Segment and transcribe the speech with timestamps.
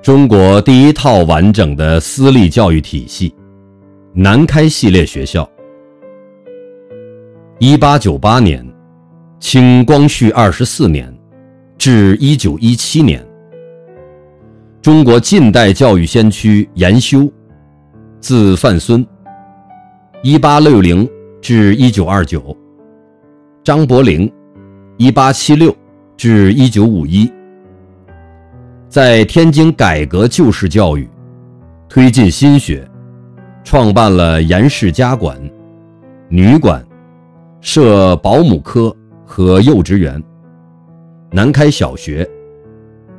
[0.00, 3.34] 中国第一套完整的私立教育体系——
[4.14, 5.48] 南开系列学校。
[7.58, 8.64] 一八九八年，
[9.40, 11.12] 清光绪二十四年
[11.76, 13.26] 至一九一七年，
[14.80, 17.30] 中国近代教育先驱严修，
[18.20, 19.04] 字范孙，
[20.22, 21.06] 一八六零
[21.42, 22.40] 至一九二九；
[23.64, 24.30] 张伯苓，
[24.96, 25.76] 一八七六
[26.16, 27.30] 至一九五一。
[29.00, 31.08] 在天津改革旧式教育，
[31.88, 32.84] 推进新学，
[33.62, 35.38] 创办了严氏家馆、
[36.28, 36.84] 女馆。
[37.60, 38.92] 设保姆科
[39.24, 40.20] 和幼稚园，
[41.30, 42.28] 南开小学、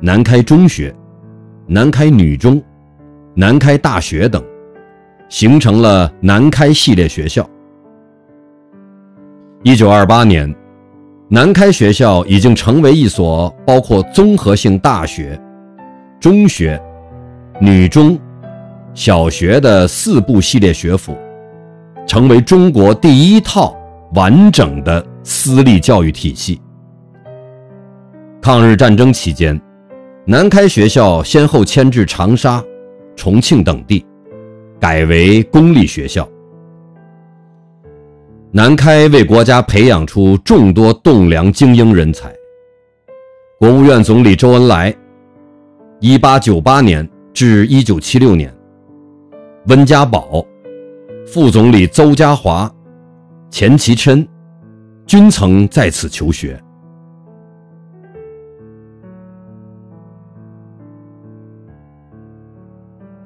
[0.00, 0.94] 南开中学、
[1.66, 2.62] 南开女中、
[3.34, 4.44] 南开大学等，
[5.30, 7.48] 形成了南开系列学校。
[9.62, 10.54] 一九二八年，
[11.28, 15.40] 南开学校已经成为一所包括综合性大学、
[16.20, 16.78] 中学、
[17.58, 18.16] 女中、
[18.92, 21.16] 小学的四部系列学府，
[22.06, 23.76] 成为中国第一套。
[24.14, 26.60] 完整的私立教育体系。
[28.42, 29.58] 抗日战争期间，
[30.24, 32.60] 南开学校先后迁至长沙、
[33.14, 34.04] 重庆等地，
[34.80, 36.28] 改为公立学校。
[38.50, 42.34] 南开为国家培养出众多栋梁精英人才。
[43.60, 44.92] 国务院总理周恩来
[46.02, 48.50] 一八九八年至一九七六年，
[49.66, 50.42] 温家宝，
[51.26, 52.72] 副总理邹家华。
[53.50, 54.26] 钱其琛
[55.04, 56.58] 均曾在此求学。